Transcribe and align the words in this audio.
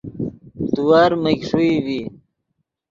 تیور 0.73 1.11
میگ 1.23 1.39
ݰوئی 1.49 1.75
ڤی 1.85 1.99